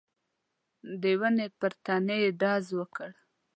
د 1.01 1.03
ونې 1.19 1.47
پر 1.59 1.71
تنې 1.85 2.17
يې 2.23 2.29
ډز 2.39 2.65
وکړ. 2.79 3.11